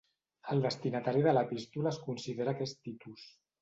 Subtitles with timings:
[0.55, 3.33] El destinatari de l'epístola es considera que és Titus.